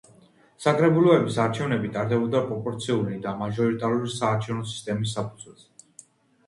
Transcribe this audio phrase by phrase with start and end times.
[0.63, 5.71] საკრებულოების არჩევნები ტარდებოდა პროპორციული და მაჟორიტარული საარჩევნო სისტემის საფუძველზე.